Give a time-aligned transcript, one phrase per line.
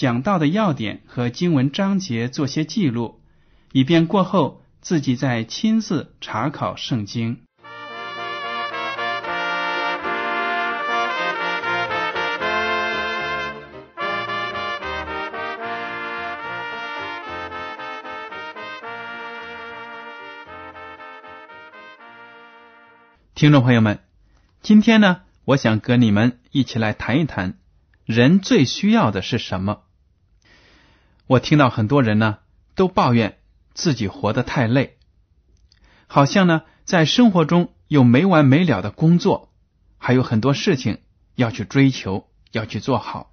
[0.00, 3.20] 讲到的要点和经文章节做些记录，
[3.70, 7.42] 以便过后自己再亲自查考圣经。
[23.34, 23.98] 听众朋友们，
[24.62, 27.58] 今天呢，我想跟你们一起来谈一谈，
[28.06, 29.82] 人最需要的是什么。
[31.30, 32.38] 我听到很多人呢，
[32.74, 33.38] 都抱怨
[33.72, 34.98] 自己活得太累，
[36.08, 39.52] 好像呢，在生活中有没完没了的工作，
[39.96, 41.02] 还有很多事情
[41.36, 43.32] 要去追求，要去做好。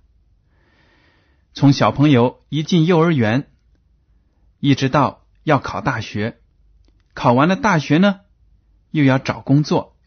[1.56, 3.50] 从小朋友一进幼儿园，
[4.60, 6.38] 一直到要考大学，
[7.16, 8.20] 考完了大学呢，
[8.92, 9.98] 又要找工作。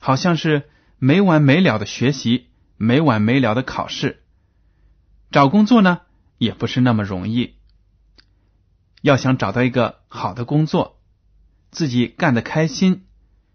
[0.00, 4.24] 好像是没完没了的学习，没完没了的考试。
[5.30, 6.00] 找工作呢，
[6.38, 7.54] 也不是那么容易。
[9.02, 11.00] 要想找到一个好的工作，
[11.70, 13.06] 自己干得开心，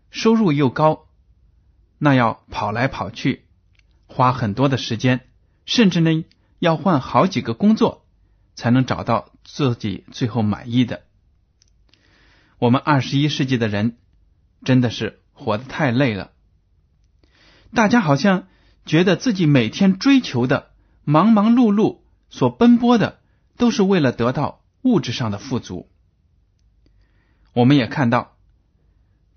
[0.10, 1.08] 收入又高，
[1.98, 3.46] 那要跑来跑去，
[4.08, 5.22] 花很多的时间，
[5.66, 6.26] 甚至呢
[6.60, 8.06] 要换好几个工作，
[8.56, 11.04] 才能找到自己最后满意的。
[12.60, 13.98] 我们二十一世纪的人，
[14.64, 16.32] 真的是活得太累了。
[17.74, 18.48] 大家好像
[18.86, 20.72] 觉得自己每天追求的、
[21.04, 22.01] 忙忙碌碌
[22.32, 23.20] 所奔波的，
[23.58, 25.88] 都是为了得到物质上的富足。
[27.54, 28.36] 我们也看到，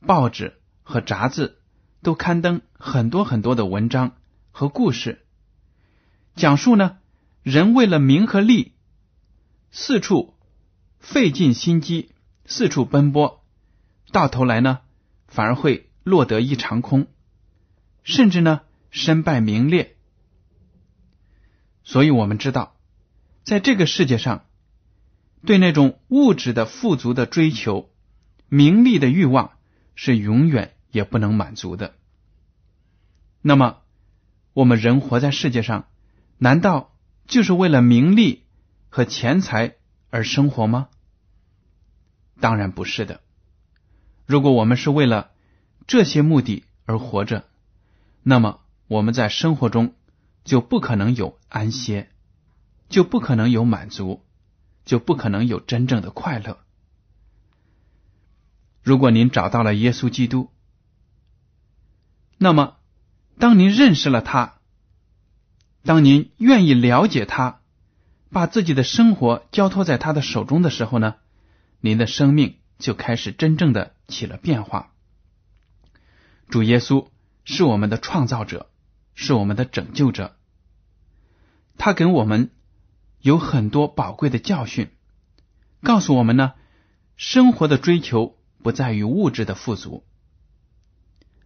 [0.06, 1.58] 报纸和杂志
[2.02, 4.16] 都刊登很多很多的文章
[4.52, 5.26] 和故事，
[6.36, 6.98] 讲述呢
[7.42, 8.74] 人为了名和利，
[9.72, 10.34] 四处
[11.00, 12.12] 费尽心机，
[12.46, 13.44] 四处奔波，
[14.12, 14.80] 到头来呢
[15.26, 17.08] 反而会落得一场空。
[18.04, 19.96] 甚至呢，身败名裂。
[21.82, 22.73] 所以我们知道，
[23.44, 24.46] 在这个世界上，
[25.44, 27.90] 对那种物质的富足的追求、
[28.48, 29.52] 名利的欲望，
[29.94, 31.94] 是永远也不能满足的。
[33.42, 33.82] 那么，
[34.54, 35.86] 我们人活在世界上，
[36.38, 36.96] 难道
[37.26, 38.44] 就是为了名利
[38.88, 39.74] 和钱财
[40.08, 40.88] 而生活吗？
[42.40, 43.20] 当然不是的。
[44.24, 45.32] 如果我们是为了
[45.86, 47.44] 这些目的而活着，
[48.22, 49.94] 那么我们在生活中
[50.44, 52.08] 就不可能有安歇，
[52.88, 54.24] 就不可能有满足，
[54.84, 56.58] 就不可能有真正的快乐。
[58.82, 60.50] 如果您找到了耶稣基督，
[62.38, 62.76] 那么
[63.38, 64.58] 当您认识了他，
[65.82, 67.60] 当您愿意了解他，
[68.30, 71.16] 把自己的生活交托在他的手中的时候呢，
[71.80, 74.92] 您的生命就开始真正的起了变化。
[76.48, 77.08] 主耶稣。
[77.46, 78.70] 是我们的创造者，
[79.14, 80.34] 是我们的拯救者。
[81.76, 82.50] 他给我们
[83.24, 84.90] 有很多宝贵的教训，
[85.82, 86.52] 告诉我们呢，
[87.16, 90.04] 生活的追求不在于物质的富足，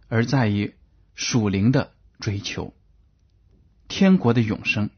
[0.09, 0.75] 而在于
[1.15, 2.73] 属灵的追求，
[3.87, 4.89] 天国的永生。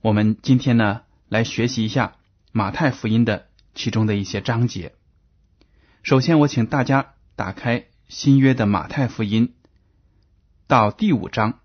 [0.00, 2.16] 我们今天呢，来学习一下
[2.50, 3.46] 马太福音的
[3.76, 4.96] 其中的一些章节。
[6.02, 7.86] 首先，我请大家打开。
[8.08, 9.54] 新约的马太福音
[10.66, 11.60] 到第五章，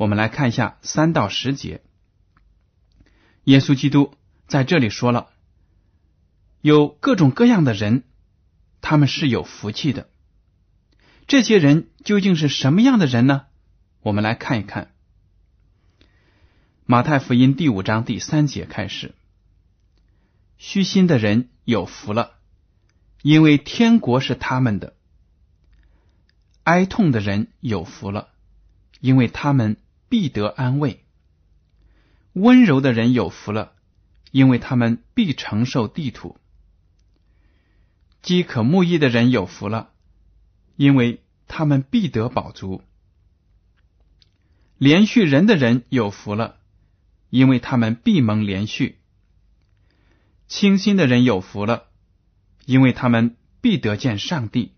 [0.00, 1.82] 我们来看一下三到十节。
[3.44, 4.14] 耶稣基督
[4.46, 5.28] 在这里说了，
[6.62, 8.04] 有各种各样的人，
[8.80, 10.08] 他们是有福气的。
[11.26, 13.44] 这些人究竟是什么样的人呢？
[14.00, 14.90] 我们来看一看。
[16.86, 19.14] 马太福音第五章第三节开始：
[20.56, 22.38] 虚心的人有福了。
[23.20, 24.94] 因为天国是他们的，
[26.62, 28.30] 哀痛的人有福了，
[29.00, 29.76] 因为他们
[30.10, 30.98] 必得安慰；
[32.32, 33.72] 温柔的人有福了，
[34.32, 36.36] 因为他们必承受地土；
[38.20, 39.92] 饥渴慕义的人有福了，
[40.74, 42.82] 因为他们必得饱足；
[44.76, 46.56] 连续人的人有福了，
[47.30, 48.96] 因为他们必蒙连续；
[50.48, 51.84] 清心的人有福了，
[52.66, 54.72] 因为他们必得见上帝；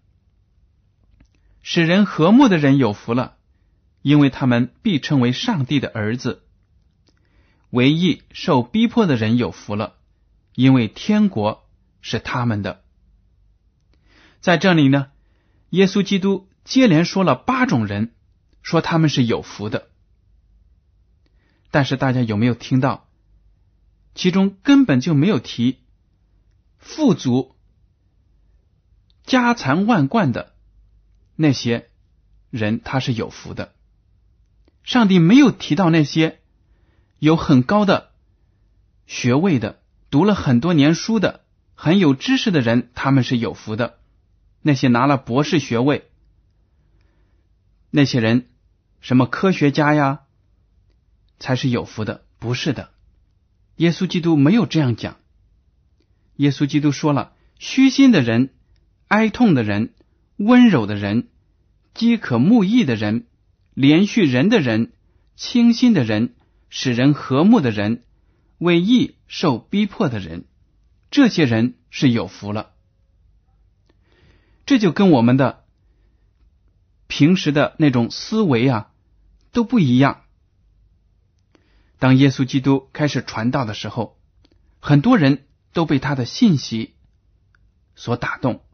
[1.63, 3.39] 使人和睦的人有福了，
[4.03, 6.43] 因为他们必称为上帝的儿子。
[7.71, 9.95] 唯一受逼迫的人有福了，
[10.55, 11.67] 因为天国
[12.03, 12.83] 是他们的。
[14.41, 15.11] 在这里呢，
[15.71, 18.13] 耶稣基督接连说了八种人，
[18.61, 19.89] 说他们是有福的。
[21.71, 23.09] 但是大家有没有听到？
[24.15, 25.79] 其中根本就没有提
[26.77, 27.57] 富足、
[29.25, 30.53] 家财万贯的
[31.35, 31.89] 那些
[32.51, 33.73] 人，他是有福的。
[34.85, 36.41] 上帝没有提到那些。
[37.19, 38.11] 有很高的
[39.07, 39.81] 学位的，
[40.11, 41.45] 读了很多年书的，
[41.77, 44.01] 很有知识的人，他们是有福的。
[44.61, 46.11] 那些拿了博士学位，
[47.91, 48.49] 那些人，
[49.01, 50.23] 什么科学家呀，
[51.39, 52.25] 才是有福的？
[52.41, 52.91] 不是的，
[53.77, 55.17] 耶稣基督没有这样讲。
[56.37, 58.51] 耶稣基督说了：虚心的人、
[59.07, 59.95] 哀痛的人、
[60.39, 61.29] 温柔的人、
[61.95, 63.27] 饥渴慕义的人、
[63.75, 64.93] 连续人的人、
[65.37, 66.35] 清心的人。
[66.75, 68.03] 使人和睦的人，
[68.57, 70.47] 为义受逼迫的人，
[71.11, 72.71] 这些人是有福了。
[74.65, 75.65] 这就跟我们的
[77.09, 78.91] 平时的那种思维啊
[79.51, 80.23] 都不一样。
[81.99, 84.19] 当耶稣基督开始传道的时候，
[84.81, 85.45] 很多人
[85.75, 86.95] 都被他的信息
[87.95, 88.65] 所打动。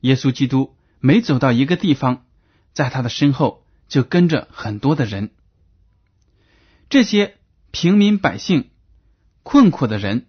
[0.00, 2.26] 耶稣基督每走到一个地方，
[2.72, 5.32] 在他的身后就跟着很多的人。
[6.88, 7.36] 这些
[7.70, 8.70] 平民百姓、
[9.42, 10.26] 困苦的人，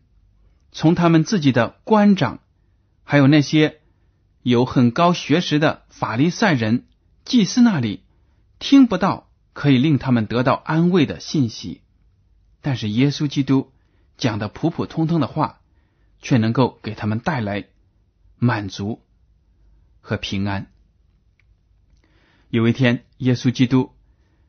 [0.73, 2.39] 从他们自己的官长，
[3.03, 3.79] 还有那些
[4.41, 6.85] 有很高学识的法利赛人、
[7.23, 8.03] 祭司那里，
[8.59, 11.81] 听不到可以令他们得到安慰的信息。
[12.61, 13.71] 但是耶稣基督
[14.17, 15.61] 讲的普普通通的话，
[16.21, 17.67] 却能够给他们带来
[18.37, 19.01] 满足
[19.99, 20.71] 和平安。
[22.49, 23.93] 有一天，耶稣基督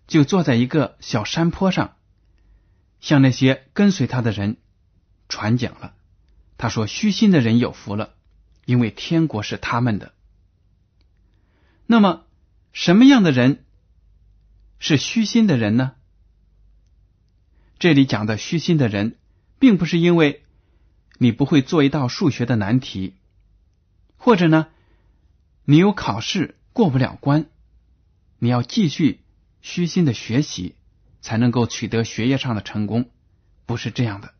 [0.06, 1.96] 就坐在一个小山坡上。
[3.00, 4.58] 向那些跟随他的人
[5.28, 5.94] 传讲了。
[6.56, 8.14] 他说：“虚心的人有福了，
[8.64, 10.14] 因为天国是他们的。”
[11.86, 12.24] 那么，
[12.72, 13.64] 什么样的人
[14.78, 15.94] 是虚心的人呢？
[17.80, 19.16] 这里讲的虚心的人，
[19.58, 20.44] 并不是因为
[21.18, 23.16] 你不会做一道数学的难题，
[24.16, 24.68] 或者呢，
[25.64, 27.46] 你有考试过不了关，
[28.42, 29.20] 你要继续
[29.60, 30.74] 虚心的学习。
[31.24, 33.08] 才能够取得学业上的成功，
[33.64, 34.34] 不是这样的。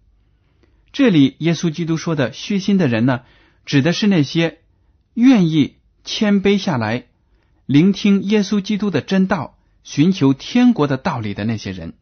[0.90, 3.22] 这里耶稣基督说的虚心的人呢，
[3.64, 4.62] 指的是那些
[5.14, 7.06] 愿意谦卑下来，
[7.66, 11.94] 聆听耶稣基督的真道，寻求天国的道理的那些人。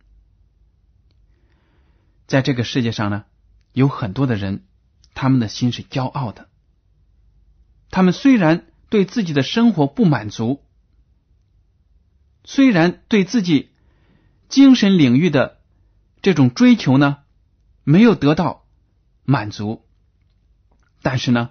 [2.27, 3.25] 在这个世界上呢，
[3.75, 4.65] 有很多的人，
[5.13, 6.49] 他们的心是骄傲的。
[7.91, 10.65] 他们虽然对自己的生活不满足，
[12.53, 13.71] 虽然对自己。
[14.49, 15.61] 精神领域的
[16.23, 17.19] 这种追求呢，
[17.85, 18.67] 没有得到
[19.23, 19.85] 满足，
[21.03, 21.51] 但是呢，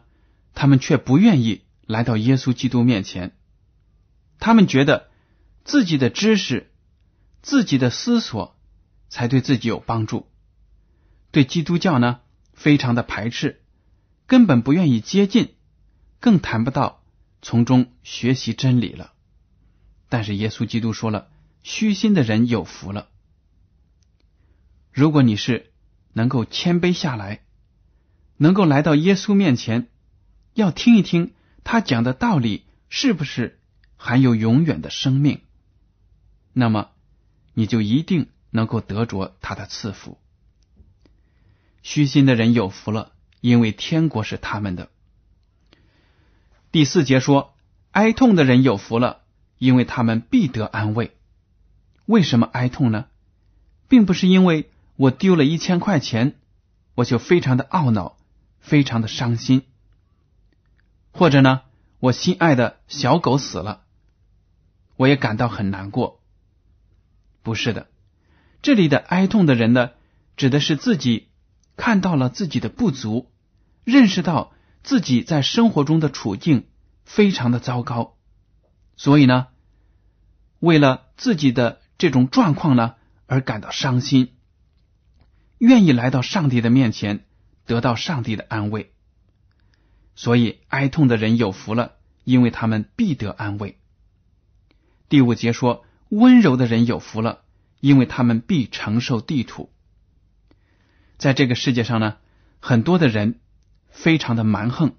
[0.53, 3.37] 他们却不愿意来到耶稣基督面前。
[4.37, 5.07] 他们觉得
[5.63, 6.69] 自己的知识、
[7.41, 8.59] 自己的思索
[9.07, 10.27] 才对自己有帮助，
[11.31, 12.19] 对基督教呢
[12.51, 13.61] 非常的排斥，
[14.27, 15.53] 根本不愿意接近，
[16.19, 17.01] 更谈不到
[17.41, 19.13] 从中学习真理了。
[20.09, 21.29] 但是耶稣基督说了。
[21.61, 23.09] 虚心的人有福了。
[24.93, 25.71] 如果你是
[26.13, 27.41] 能够谦卑下来，
[28.37, 29.89] 能够来到耶稣面前，
[30.53, 31.33] 要听一听
[31.65, 33.59] 他讲的道理是不是
[33.97, 35.41] 含有永远的生命，
[36.53, 36.91] 那么
[37.53, 40.17] 你就一定能够得着他的赐福。
[41.83, 43.11] 虚心的人有福了，
[43.41, 44.89] 因为天国是他们的。
[46.71, 47.53] 第四节说，
[47.91, 49.23] 哀痛的人有福了，
[49.59, 51.15] 因为他们必得安慰。
[52.07, 53.05] 为什么哀痛呢？
[53.87, 56.35] 并不是因为我丢了一千块钱，
[56.95, 58.17] 我就非常的懊恼，
[58.59, 59.63] 非常的伤心，
[61.11, 61.61] 或者呢，
[61.99, 63.83] 我心爱的小狗死了，
[64.95, 66.19] 我也感到很难过。
[67.41, 67.87] 不是的，
[68.61, 69.91] 这里的哀痛的人呢，
[70.35, 71.29] 指的是自己
[71.75, 73.31] 看到了自己的不足，
[73.83, 74.51] 认识到
[74.83, 76.67] 自己在生活中的处境
[77.05, 78.17] 非常的糟糕，
[78.99, 79.47] 所以呢，
[80.59, 81.79] 为了自己的。
[82.01, 82.95] 这种状况呢，
[83.27, 84.31] 而感到伤心。
[85.57, 87.25] 愿意来到上帝的面前，
[87.65, 88.93] 得到上帝的安慰。
[90.15, 93.77] 所以，哀痛的人有福了，因为他们必得安慰。
[95.09, 97.41] 第五节说，温柔的人有福了，
[97.81, 99.69] 因为他们必承受地土。
[101.17, 102.15] 在这个世界上呢，
[102.61, 103.41] 很多的人
[103.89, 104.93] 非常的蛮横，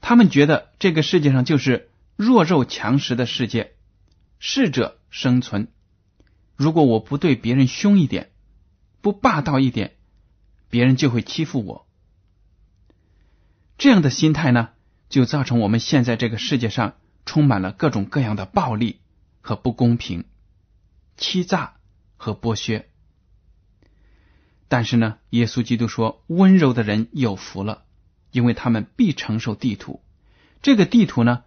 [0.00, 1.89] 他们觉得这个世界上就是
[2.20, 3.72] 弱肉强食的世界，
[4.38, 5.68] 适者生存。
[6.54, 8.30] 如果我不对别人凶一点，
[9.00, 9.96] 不霸道一点，
[10.68, 11.86] 别人就会欺负我。
[13.78, 14.68] 这样的心态呢，
[15.08, 19.00] 就造成我们现在这个世界上充满了各种各样的暴力
[19.40, 20.26] 和不公平、
[21.16, 21.76] 欺诈
[22.18, 22.90] 和剥削。
[24.68, 27.84] 但是呢，耶稣基督说：“温柔的人有福了，
[28.30, 30.02] 因为他们必承受地图。
[30.60, 31.44] 这个地图呢，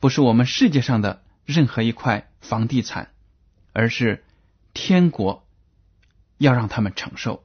[0.00, 3.12] 不是我们世界上的任何一块房地产，
[3.72, 4.24] 而是。”
[4.72, 5.48] 天国
[6.38, 7.44] 要让他们承受。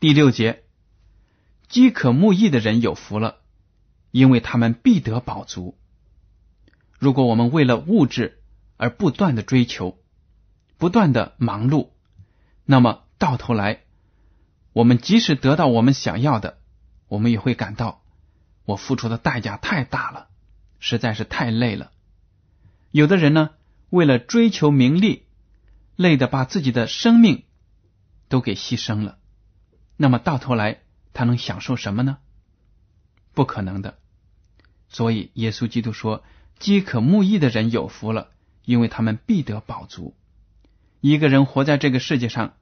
[0.00, 0.64] 第六节，
[1.68, 3.42] 饥渴慕义的人有福了，
[4.10, 5.78] 因为他们必得饱足。
[6.98, 8.42] 如果我们为了物质
[8.78, 9.98] 而不断的追求，
[10.78, 11.90] 不断的忙碌，
[12.64, 13.82] 那么到头来，
[14.72, 16.60] 我们即使得到我们想要的，
[17.08, 18.02] 我们也会感到
[18.64, 20.28] 我付出的代价太大了，
[20.80, 21.92] 实在是太累了。
[22.90, 23.50] 有的人呢？
[23.90, 25.24] 为了追求名利，
[25.96, 27.44] 累得把自己的生命
[28.28, 29.18] 都给牺牲了。
[29.96, 30.80] 那么到头来，
[31.12, 32.18] 他能享受什么呢？
[33.34, 33.98] 不可能的。
[34.88, 36.24] 所以耶稣基督说
[36.58, 38.30] ：“饥渴慕义的人有福了，
[38.64, 40.16] 因为他们必得饱足。”
[41.00, 42.54] 一个人活在这个世界上，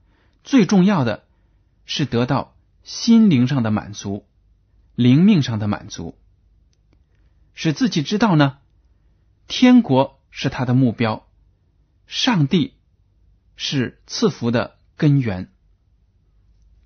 [0.43, 1.25] 最重要的
[1.85, 4.25] 是得到心灵上的满足、
[4.95, 6.17] 灵命上的满足，
[7.53, 8.59] 使自己知道呢，
[9.47, 10.17] 天国。
[10.31, 11.27] 是他的目标，
[12.05, 12.75] 上帝
[13.55, 15.51] 是赐福的根源，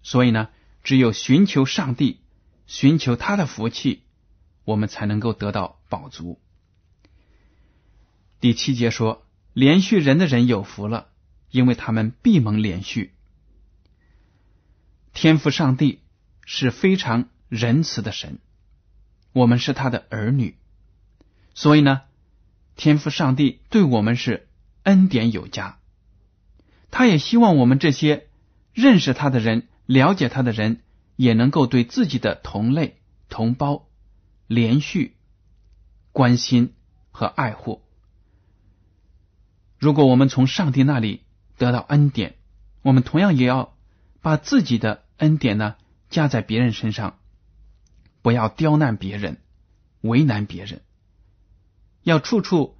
[0.01, 0.47] 所以呢，
[0.81, 2.21] 只有寻求上帝，
[2.67, 4.03] 寻求他的福气，
[4.63, 6.41] 我们才能够得到饱足。
[8.39, 11.09] 第七节说，连续人的人有福了，
[11.51, 13.13] 因为他们必蒙连续。
[15.13, 15.99] 天赋上帝
[16.45, 18.39] 是非常仁慈的神，
[19.33, 20.55] 我们是他的儿女，
[21.53, 22.03] 所以呢。
[22.75, 24.47] 天赋上帝对我们是
[24.81, 25.77] 恩典有加，
[26.89, 28.29] 他也希望我们这些
[28.73, 30.81] 认识他的人、了解他的人，
[31.15, 32.97] 也能够对自己的同类
[33.29, 33.85] 同胞
[34.47, 35.15] 连续
[36.11, 36.73] 关心
[37.11, 37.83] 和爱护。
[39.77, 41.21] 如果我们从上帝那里
[41.59, 42.37] 得到恩典，
[42.81, 43.75] 我们同样也要
[44.23, 45.75] 把自己的恩典呢
[46.09, 47.19] 加在别人身上，
[48.23, 49.39] 不要刁难别人、
[50.01, 50.81] 为难别人。
[52.01, 52.75] 要处处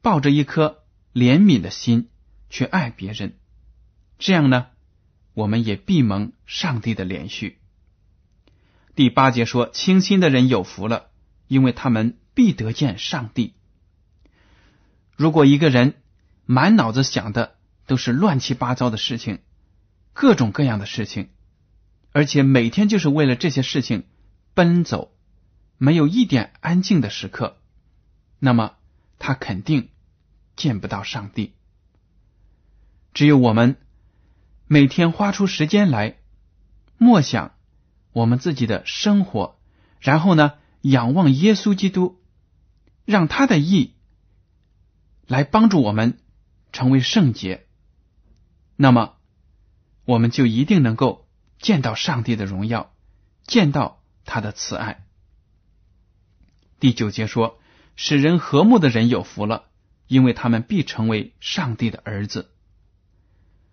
[0.00, 2.08] 抱着一颗怜悯的心
[2.48, 3.34] 去爱别人，
[4.18, 4.68] 这样呢，
[5.34, 7.58] 我们也必蒙上帝的连续。
[8.94, 11.10] 第八节说：“清心的人有福了，
[11.48, 13.54] 因为他们必得见上帝。”
[15.16, 15.94] 如果一个人
[16.44, 19.40] 满脑子想的都是乱七八糟的事情，
[20.12, 21.30] 各种各样的事情，
[22.12, 24.04] 而且每天就是为了这些事情
[24.54, 25.12] 奔走，
[25.78, 27.58] 没有一点安静的时刻。
[28.38, 28.76] 那么
[29.18, 29.88] 他肯定
[30.56, 31.54] 见不到上帝。
[33.14, 33.76] 只有我们
[34.66, 36.16] 每天花出时间来
[36.98, 37.54] 默想
[38.12, 39.58] 我们自己的生活，
[40.00, 42.20] 然后呢，仰望耶稣基督，
[43.04, 43.94] 让他的意
[45.26, 46.18] 来帮助我们
[46.72, 47.66] 成为圣洁，
[48.76, 49.16] 那么
[50.04, 51.26] 我们就一定能够
[51.58, 52.92] 见到上帝的荣耀，
[53.44, 55.06] 见到他的慈爱。
[56.80, 57.58] 第九节说。
[57.94, 59.66] 使人和睦的人有福了，
[60.06, 62.50] 因为他们必成为上帝的儿子。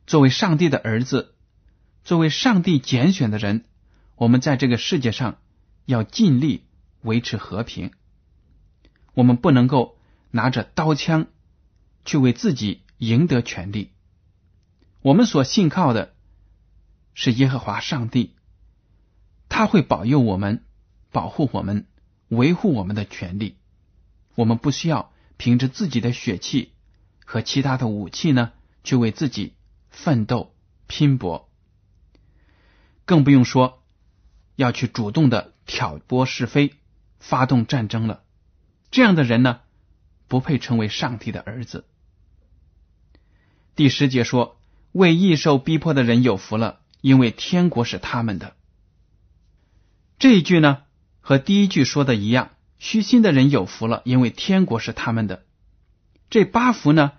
[0.05, 1.35] 作为上帝的儿子，
[2.03, 3.63] 作为上帝拣选的人，
[4.17, 5.37] 我们在这个世界上
[5.85, 6.65] 要尽力
[7.01, 7.91] 维持和平。
[9.13, 9.97] 我们不能够
[10.31, 11.27] 拿着刀枪
[12.03, 13.93] 去为自己赢得权利。
[15.01, 16.13] 我们所信靠的
[17.13, 18.35] 是耶和华上帝，
[19.49, 20.63] 他会保佑我们、
[21.11, 21.87] 保护我们、
[22.29, 23.57] 维护我们的权利。
[24.35, 26.71] 我们不需要凭着自己的血气
[27.25, 28.53] 和其他的武器呢，
[28.83, 29.55] 去为自己
[29.89, 30.55] 奋斗
[30.87, 31.49] 拼搏，
[33.03, 33.83] 更不用说
[34.55, 36.75] 要去主动的挑拨是非、
[37.19, 38.23] 发动战争了。
[38.91, 39.61] 这样的人呢，
[40.27, 41.85] 不配成为上帝的儿子。
[43.75, 44.59] 第十节说
[44.93, 48.55] ：“为易受逼迫的人有福了，因为天国是他们的。”
[50.19, 50.83] 这一句呢，
[51.21, 52.51] 和第一句说的一样。
[52.77, 55.45] 虚心的人有福了，因为天国是他们的。
[56.29, 57.13] 这八福呢，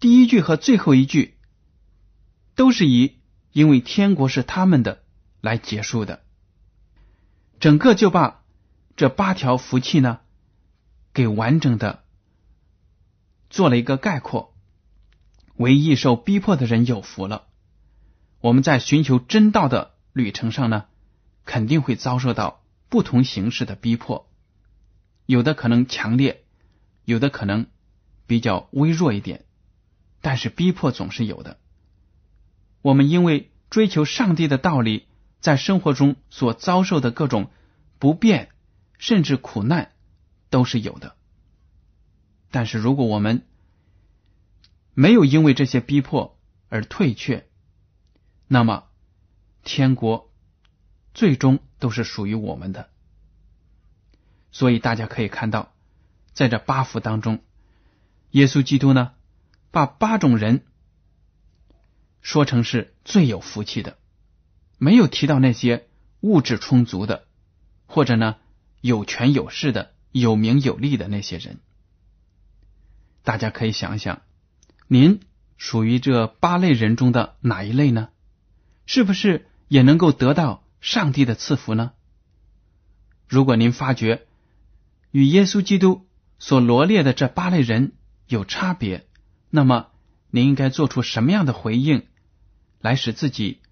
[0.00, 1.34] 第一句和最后一句
[2.54, 3.16] 都是以
[3.52, 5.02] 因为天国是他们的
[5.40, 6.22] 来结束的。
[7.58, 8.42] 整个就把
[8.96, 10.20] 这八条福气呢，
[11.14, 12.04] 给完整的
[13.48, 14.54] 做了一个概括。
[15.56, 17.46] 唯一受逼迫的人有福了。
[18.40, 20.84] 我们在寻求真道的旅程上呢，
[21.46, 24.28] 肯定会遭受到不同形式的逼迫，
[25.24, 26.44] 有的可能强烈，
[27.04, 27.66] 有的可能
[28.26, 29.46] 比较微弱一点，
[30.20, 31.58] 但是逼迫总是有的。
[32.82, 35.06] 我们因为追求上帝的道理，
[35.40, 37.50] 在生活中所遭受的各种
[37.98, 38.50] 不便，
[38.98, 39.92] 甚至苦难，
[40.50, 41.16] 都是有的。
[42.50, 43.46] 但是如果我们
[44.94, 46.38] 没有因为这些逼迫
[46.68, 47.48] 而退却，
[48.48, 48.84] 那么
[49.62, 50.25] 天国
[51.16, 52.90] 最终都是属于我们的。
[54.52, 55.72] 所以大家可以看到，
[56.34, 57.40] 在这八福当中，
[58.32, 59.12] 耶稣基督呢，
[59.70, 60.66] 把八种人
[62.20, 63.96] 说成是最有福气的，
[64.76, 65.88] 没有提到那些
[66.20, 67.26] 物质充足的，
[67.86, 68.36] 或者呢
[68.82, 71.60] 有权有势的、有名有利的那些人。
[73.22, 74.20] 大家可以想想。
[74.86, 75.20] 您
[75.56, 78.10] 属于这八类人中的哪一类呢？
[78.84, 81.94] 是不是也能够得到上帝的赐福呢？
[83.26, 84.28] 如果您发觉
[85.10, 86.06] 与耶稣基督
[86.38, 87.94] 所罗列的这八类人
[88.28, 89.04] 有差别，
[89.50, 89.88] 那么
[90.30, 92.06] 您应该做出什么样的回应，
[92.80, 93.62] 来使自己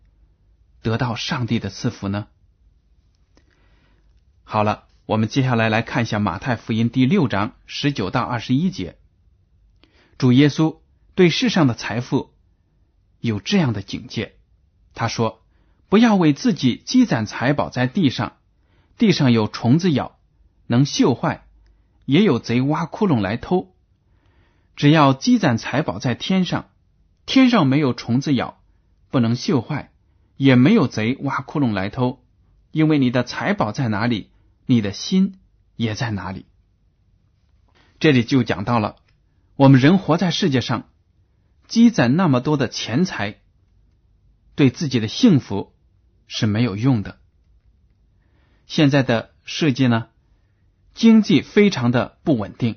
[0.82, 2.26] 得到上帝的赐福呢？
[4.42, 8.98] 好了，我们接下来来看一下马太福音第六章十九到二十一节，
[10.18, 10.80] 主耶稣。
[11.14, 12.34] 对世上的财富
[13.20, 14.34] 有这样的警戒，
[14.94, 15.43] 他说
[15.94, 18.36] ：“不要为自己积攒财宝在地上，
[18.98, 20.18] 地上有虫子咬，
[20.66, 21.42] 能锈坏；
[22.04, 23.72] 也有贼挖窟窿来偷。
[24.74, 26.68] 只要积攒财宝在天上，
[27.26, 28.60] 天上没有虫子咬，
[29.12, 29.92] 不能锈坏，
[30.36, 32.24] 也没有贼挖窟窿来偷。
[32.72, 34.30] 因为你的财宝在哪里，
[34.66, 35.38] 你的心
[35.76, 36.46] 也在哪里。”
[38.00, 38.96] 这里就讲到了，
[39.54, 40.88] 我们人活在世界上。
[41.68, 43.36] 积攒那么多的钱财，
[44.56, 45.72] 对自己的幸福
[46.26, 47.18] 是没有用的。
[48.66, 50.08] 现在的世界呢，
[50.94, 52.76] 经济非常的不稳定。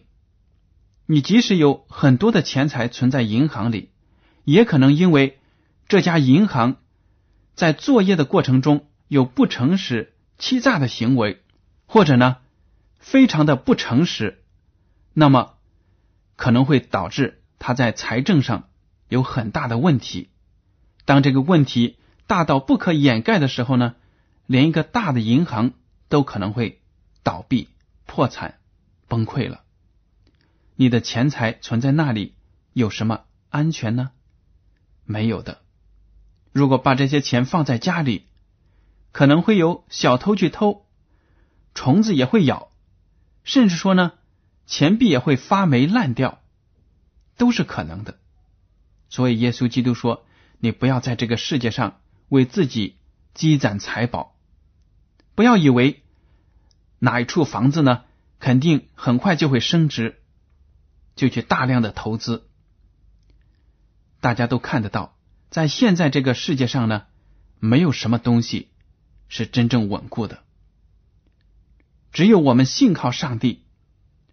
[1.06, 3.92] 你即使有很多的钱财存在银行里，
[4.44, 5.40] 也可能因为
[5.88, 6.78] 这家银行
[7.56, 11.44] 在作业的过程中有不诚实、欺诈的行为，
[11.86, 12.38] 或者呢
[13.00, 14.44] 非常的不诚实，
[15.14, 15.56] 那么
[16.36, 18.70] 可能会导致他在财政上。
[19.10, 20.32] 有很大的问题。
[21.06, 21.98] 当这个问题
[22.28, 23.96] 大到不可掩盖的时候呢，
[24.46, 25.74] 连一个大的银行
[26.10, 26.82] 都可能会
[27.24, 27.70] 倒闭、
[28.06, 28.60] 破产、
[29.08, 29.64] 崩溃了。
[30.76, 32.36] 你的钱财存在那里
[32.74, 34.12] 有什么安全呢？
[35.06, 35.62] 没有的。
[36.52, 38.26] 如果把这些钱放在家里，
[39.12, 40.86] 可能会有小偷去偷，
[41.74, 42.70] 虫子也会咬，
[43.44, 44.14] 甚至说呢，
[44.66, 46.42] 钱币也会发霉烂掉，
[47.38, 48.18] 都是可能的。
[49.10, 50.26] 所以，耶稣基督说
[50.60, 52.98] ：“你不要在这个世界上为自己
[53.34, 54.36] 积攒财宝，
[55.36, 56.04] 不要以为
[57.00, 58.04] 哪一处房子呢，
[58.40, 60.22] 肯定很快就会升值，
[61.16, 62.50] 就去大量的投资。
[64.20, 65.16] 大家都看得到，
[65.50, 67.06] 在现在这个世界上呢，
[67.60, 68.70] 没有什么东西
[69.28, 70.44] 是真正稳固的，
[72.12, 73.66] 只有我们信靠上帝，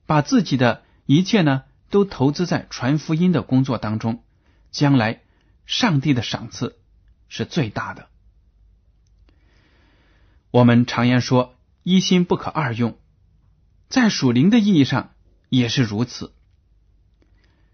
[0.07, 4.23] 把自己的一切呢，都投资在传福音的工作当中。”
[4.73, 5.23] 将来，
[5.67, 6.81] 上帝的赏赐
[7.37, 8.07] 是最大的。
[10.53, 12.97] 我们常言说“一心不可二用”，
[13.91, 15.11] 在属灵的意义上
[15.49, 16.33] 也是如此。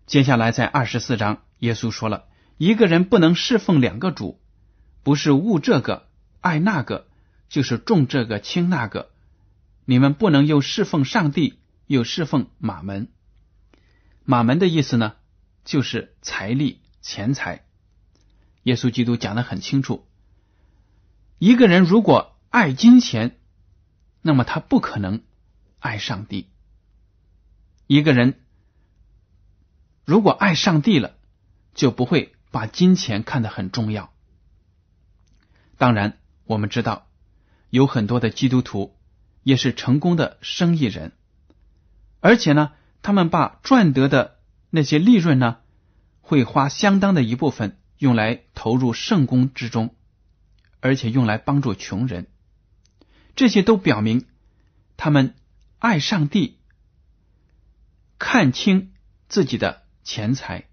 [0.07, 2.25] 接下来，在二十四章，耶稣说了
[2.57, 4.41] 一个人不能侍奉两个主，
[5.03, 6.09] 不是恶这个
[6.41, 7.07] 爱那个，
[7.51, 9.11] 就是重这个轻那个。
[9.85, 13.09] 你们不能又侍奉上帝，又侍奉马门。
[14.25, 15.17] 马门的意思呢，
[15.67, 16.81] 就是财力。
[17.03, 17.67] 钱财，
[18.63, 20.07] 耶稣基督讲的很清楚。
[21.39, 23.39] 一个人如果爱金钱，
[24.23, 25.23] 那么他不可能
[25.79, 26.49] 爱上帝。
[27.87, 28.41] 一个人
[30.05, 31.17] 如果爱上帝了，
[31.75, 34.13] 就不会把金钱看得很重要。
[35.79, 37.07] 当然，我们知道
[37.71, 38.97] 有很多的基督徒
[39.43, 41.13] 也是成功的生意人，
[42.21, 44.39] 而且呢，他们把赚得的
[44.71, 45.59] 那些利润呢。
[46.23, 49.95] 会花相当的一部分用来投入圣功之中，
[50.81, 52.29] 而且用来帮助穷人。
[53.37, 54.27] 这些都表明
[54.97, 55.35] 他们
[55.79, 56.59] 爱上帝，
[58.19, 58.93] 看清
[59.29, 60.65] 自己的钱财，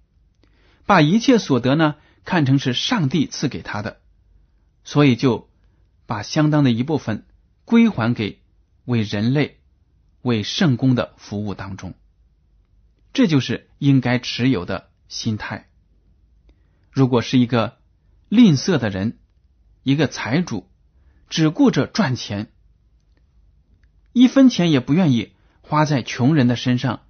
[0.85, 3.99] 把一切所得呢看成是上帝赐给他的，
[4.85, 5.49] 所以就
[6.05, 7.25] 把相当的一部分
[7.65, 8.41] 归还给
[8.85, 9.59] 为人类、
[10.21, 11.93] 为圣公的服务当中。
[13.11, 15.66] 这就是应该持有的心态。
[16.97, 17.77] 如果是一个
[18.27, 19.19] 吝啬的人，
[19.83, 20.67] 一个财主，
[21.29, 22.51] 只顾着赚钱，
[24.13, 27.03] 一分钱也不愿意花在穷人的身上，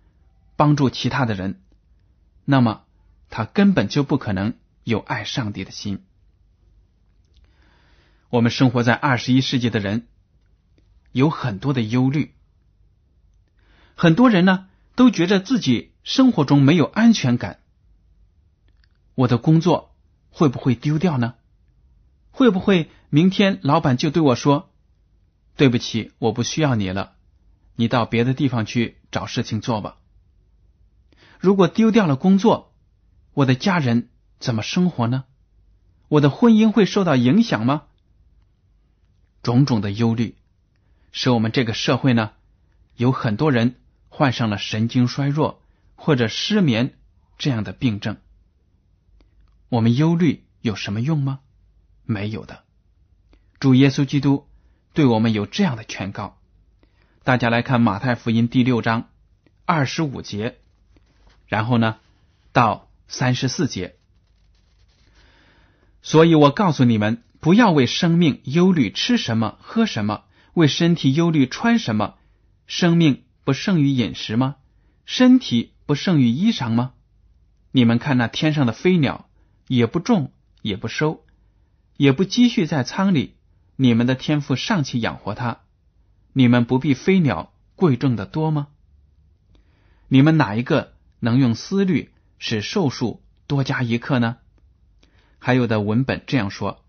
[0.58, 1.62] 帮助其他的人，
[2.43, 2.84] 那么
[3.30, 6.04] 他根本就不可能有爱上帝的心。
[8.28, 10.10] 我们生活在二十一世纪的人
[11.13, 12.34] 有很多的忧虑，
[13.95, 17.62] 很多人呢都觉得自己生活中没有安全感。
[19.17, 19.95] 我的工作
[20.30, 21.34] 会不会丢掉呢？
[22.30, 24.69] 会不会明天老板就对我说
[25.58, 27.13] ：“对不起，我不需要你了，
[27.75, 29.97] 你到别的地方去找事情做吧。”
[31.41, 32.75] 如果丢掉了工作，
[33.34, 35.23] 我的家人怎么生活呢？
[36.10, 37.86] 我的婚姻会受到影响吗？
[39.41, 40.36] 种种的忧虑，
[41.12, 42.34] 使我们这个社会呢，
[42.95, 43.77] 有很多人
[44.10, 45.63] 患上了神经衰弱
[45.95, 46.93] 或者失眠
[47.39, 48.17] 这样的病症。
[49.69, 51.39] 我们忧虑有什么用吗？
[52.06, 52.63] 没有的。
[53.60, 54.47] 主耶稣基督
[54.93, 56.38] 对我们有这样的劝告。
[57.23, 59.10] 大家来看马太福音第六章
[59.65, 60.58] 二十五节，
[61.47, 61.97] 然后呢
[62.53, 63.97] 到三十四节。
[66.01, 72.15] 所以我告诉你们，不要为生命忧虑吃什么喝什么，为身体忧虑穿什么。
[72.67, 74.56] 生命不胜于饮食吗？
[75.06, 76.93] 身体不胜于衣裳吗？
[77.71, 79.26] 你们看那天上的飞鸟。
[79.67, 81.25] 也不种，也不收，
[81.97, 83.36] 也不积蓄在仓里。
[83.75, 85.60] 你们的天赋尚且养活它，
[86.34, 88.69] 你们不必飞鸟贵重的多吗？
[90.08, 94.38] 你们哪一个能用思虑使寿数多加一刻呢？
[95.38, 96.84] 还有的文本这样说：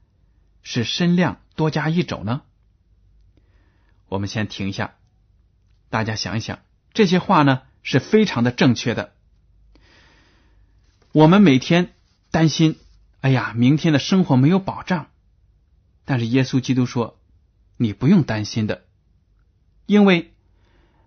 [0.63, 2.43] 使身量多加一肘呢？
[4.09, 4.95] 我们先停一下，
[5.91, 6.61] 大家想一想，
[6.95, 9.13] 这些话呢是非常的正确的。
[11.13, 11.93] 我们每天。
[12.31, 12.77] 担心，
[13.21, 15.07] 哎呀，明天的生活没有保障。
[16.05, 17.19] 但是耶稣基督说
[17.77, 18.85] ：“你不用担心的，
[19.87, 20.33] 因为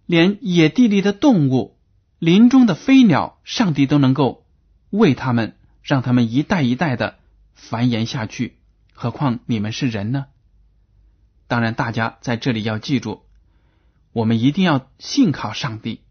[0.06, 1.78] 连野地里的动物、
[2.20, 4.46] 林中的飞鸟，上帝都能够
[4.90, 7.20] 喂它们，让它们一代一代的
[7.54, 8.58] 繁衍下去。
[8.94, 10.26] 何况你们是人呢？
[11.48, 13.24] 当然，大家在这里要记住，
[14.12, 16.02] 我们一定要信靠上帝。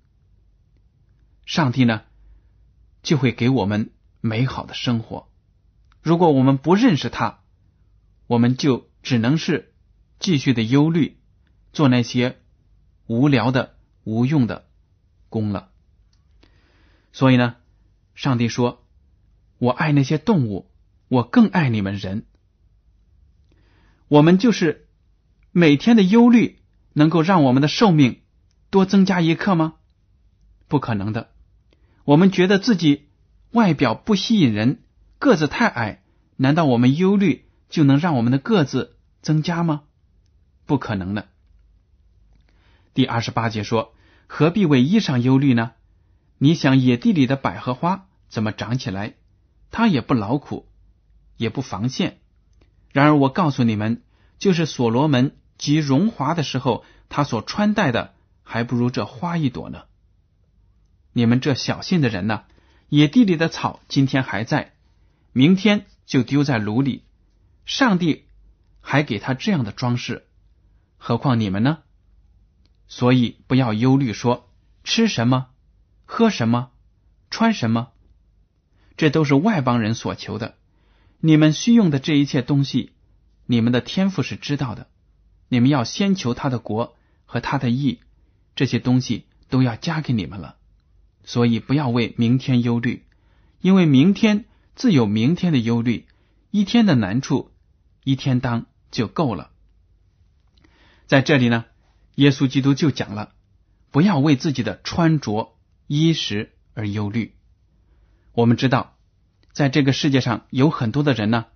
[1.47, 2.03] 上帝呢，
[3.03, 3.91] 就会给我们。”
[4.23, 5.29] 美好的生活，
[6.03, 7.41] 如果我们不认识他，
[8.27, 9.73] 我们就只能是
[10.19, 11.17] 继续的忧虑，
[11.73, 12.39] 做那些
[13.07, 14.69] 无聊的、无用的
[15.31, 15.71] 工了。
[17.13, 17.57] 所以呢，
[18.15, 18.87] 上帝说
[19.59, 20.71] ：“我爱那些动物，
[21.09, 22.27] 我更爱你们人。”
[24.09, 24.89] 我们就是
[25.51, 26.59] 每天的忧虑，
[26.93, 28.21] 能够让我们的寿命
[28.69, 29.77] 多增加一刻吗？
[30.69, 31.31] 不可能的。
[32.05, 33.07] 我们觉得自己。
[33.53, 34.79] 外表不吸引人，
[35.19, 36.03] 个子太矮，
[36.37, 39.83] 难道我们忧虑就能让我们的个子增加吗？
[40.67, 41.29] 不可能的。
[42.95, 43.93] 第二十八节说
[44.29, 45.73] ：“何必为衣裳忧虑呢？
[46.39, 49.15] 你想野地里的百合花怎么长起来？
[49.73, 50.69] 它也不劳苦，
[51.37, 52.19] 也不防线。
[52.93, 54.03] 然而我告诉你们，
[54.39, 59.83] 就是所罗门极荣华的时候，他所穿戴的还不如这花一朵呢。
[61.13, 62.45] 你们这小信的人呢？”
[62.91, 64.75] 野地里的草今天还在，
[65.33, 67.05] 明天就丢在炉里。
[67.65, 68.25] 上帝
[68.81, 70.27] 还给他这样的装饰，
[70.99, 71.79] 何况你们呢？
[72.89, 74.51] 所以不要忧虑，说
[74.83, 75.51] 吃什么、
[76.05, 76.73] 喝什么、
[77.31, 77.93] 穿什么，
[78.97, 80.57] 这都是外邦人所求的。
[81.21, 82.91] 你们需用的这一切东西，
[83.47, 84.89] 你们的天赋是知道的。
[85.47, 88.01] 你们要先求他的国和他的义，
[88.57, 90.57] 这些东西都要加给你们了。
[91.25, 93.05] 所以不要为明天忧虑，
[93.61, 96.07] 因为明天自有明天的忧虑，
[96.51, 97.53] 一天的难处
[98.05, 99.51] 一天当就够了。
[101.07, 101.65] 在这里呢，
[102.15, 103.33] 耶稣基督就讲了，
[103.91, 105.57] 不要为自己的穿着
[105.87, 107.35] 衣食而忧虑。
[108.33, 108.97] 我们知道，
[109.53, 111.47] 在这个世界上有很多的人呢，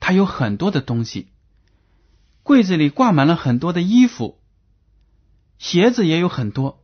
[0.00, 1.28] 他有很多的东西，
[2.42, 4.40] 柜子里挂满了很多的衣服，
[5.58, 6.83] 鞋子也有很多。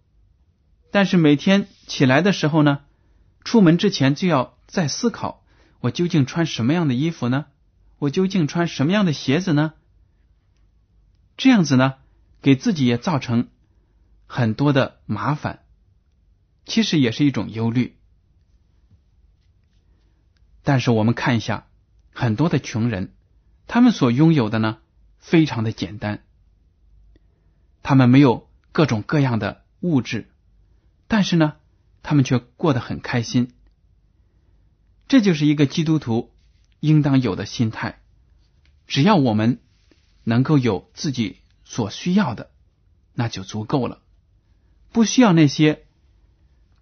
[0.90, 2.80] 但是每天起来的时候呢，
[3.44, 5.44] 出门之前就要再思考：
[5.80, 7.46] 我究竟穿什么样的衣服呢？
[7.98, 9.74] 我究竟穿什么样的鞋子呢？
[11.36, 11.94] 这样子呢，
[12.42, 13.48] 给自己也造成
[14.26, 15.64] 很多的麻烦，
[16.64, 17.96] 其实也是一种忧虑。
[20.62, 21.66] 但是我们看一下，
[22.12, 23.14] 很多的穷人，
[23.66, 24.78] 他们所拥有的呢，
[25.18, 26.22] 非常的简单，
[27.82, 30.30] 他们没有各种各样的物质，
[31.10, 31.56] 但是呢，
[32.04, 33.52] 他们却过得很开心。
[35.08, 36.32] 这就是一个基督徒
[36.78, 38.00] 应当有的心态。
[38.86, 39.60] 只要我们
[40.22, 42.52] 能够有自己所需要的，
[43.12, 44.02] 那就足够了，
[44.92, 45.84] 不需要那些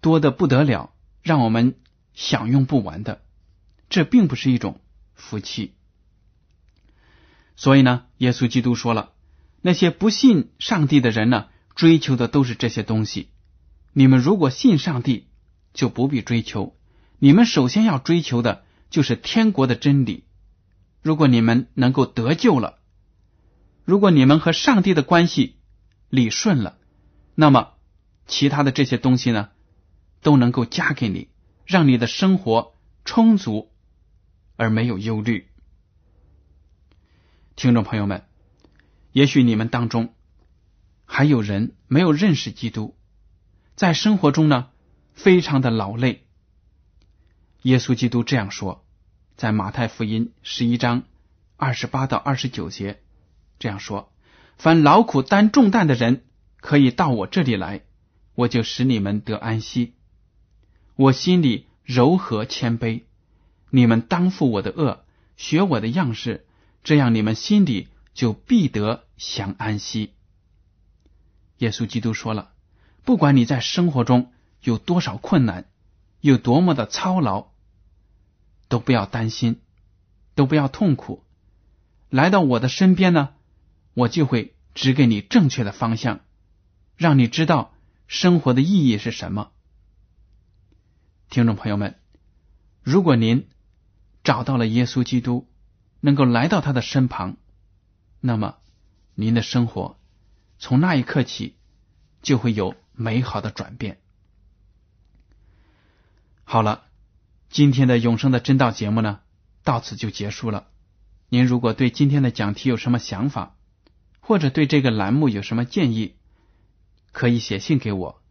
[0.02, 1.76] 多的不得了，让我们
[2.12, 3.22] 享用不完的。
[3.88, 4.78] 这并不是一种
[5.14, 5.72] 福气。
[7.56, 9.14] 所以呢，耶稣基督说了，
[9.62, 13.30] 那些不信上帝的人呢，追求的都是这些东西。
[13.98, 15.26] 你们如果信上帝，
[15.74, 16.78] 就不必追求。
[17.18, 20.24] 你们首先要追求的就是天国的真理。
[21.02, 22.78] 如果你们能够得救了，
[23.84, 25.56] 如果你们和上帝的关系
[26.11, 26.78] 理顺了，
[27.34, 27.72] 那么
[28.28, 29.48] 其他的这些东西呢，
[30.22, 31.30] 都能够加给你，
[31.66, 33.72] 让你的生活充足
[34.54, 35.48] 而没有忧虑。
[37.56, 38.22] 听众朋友们，
[39.11, 40.14] 也许你们当中
[41.04, 42.94] 还有人没有认识基督，
[43.78, 44.70] 在生活中呢，
[45.14, 46.26] 非常的劳累。
[47.62, 48.84] 耶稣基督这样说。
[49.36, 51.04] 在马太福音十一章
[51.56, 53.00] 二十八到二十九节
[53.60, 54.12] 这样说
[54.58, 56.24] ：“凡劳苦担重担的人，
[56.56, 57.82] 可以到我这里来，
[58.34, 59.94] 我就使你们得安息。
[60.96, 63.04] 我心里柔和谦卑，
[63.70, 65.04] 你们当负我的恶，
[65.36, 66.44] 学我的样式，
[66.82, 70.14] 这样你们心里就必得享安息。”
[71.58, 72.50] 耶稣基督说了
[73.09, 75.64] ：“不管你在生活中有多少困难，
[76.21, 77.47] 有多么的操劳。”
[78.68, 79.62] 都不要担心，
[80.35, 81.25] 都不要痛苦。
[82.11, 83.31] 来到我的身边呢，
[83.94, 86.21] 我就会指给你正确的方向，
[86.97, 87.73] 让你知道
[88.09, 89.53] 生活的意义是什么。
[91.31, 91.94] 听众朋友们，
[92.83, 93.49] 如果您
[94.23, 95.49] 找到了耶稣基督，
[96.01, 97.38] 能够来到他的身旁，
[98.21, 98.59] 那么
[99.14, 99.99] 您的生活
[100.59, 101.57] 从那一刻起
[102.21, 103.98] 就会有美好的转变。
[106.44, 106.84] 好了。
[107.50, 109.20] 今天的永生的真道节目呢，
[109.64, 110.66] 到此就结束了。
[111.30, 113.56] 您如果对今天的讲题有什么想法，
[114.20, 116.16] 或者对这个栏目有什么建议，
[117.11, 118.22] 可以写信给我。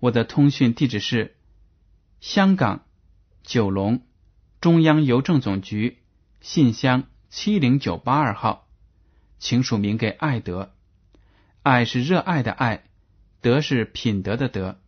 [0.00, 1.38] 我的通讯地址是
[2.20, 2.84] 香港
[3.42, 4.02] 九龙
[4.60, 6.02] 中央邮政总局
[6.42, 8.68] 信箱七零九八二号，
[9.38, 10.74] 请署名给爱德。
[11.62, 12.84] 爱是热爱的爱，
[13.40, 14.78] 德是品德的德。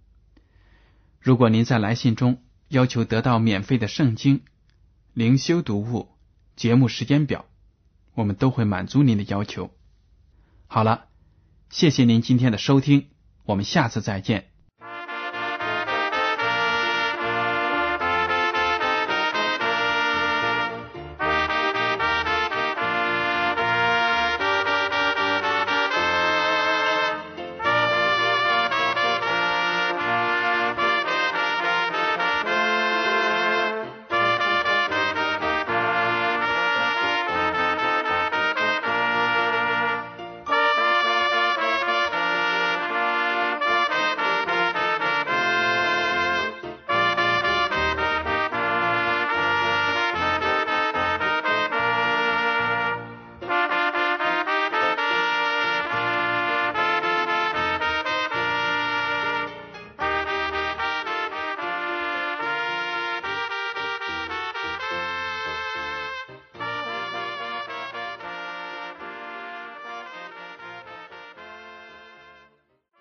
[1.21, 2.43] 如果您在来信中。
[2.71, 4.43] 要求得到免费的圣经、
[5.13, 6.09] 灵修读物、
[6.55, 7.47] 节目时间表，
[8.15, 9.73] 我们都会满足您的要求。
[10.69, 11.09] 好了，
[11.69, 13.09] 谢谢您今天的收听，
[13.43, 14.50] 我们下次再见。